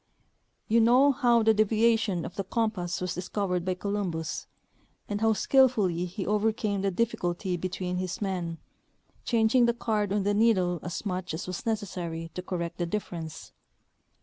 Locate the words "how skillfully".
5.21-6.05